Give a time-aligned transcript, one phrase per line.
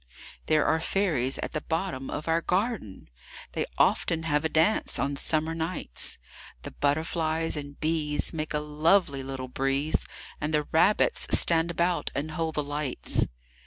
[0.47, 3.07] There are fairies at the bottom of our garden!
[3.51, 6.17] They often have a dance on summer nights;
[6.63, 10.07] The butterflies and bees make a lovely little breeze,
[10.41, 13.27] And the rabbits stand about and hold the lights.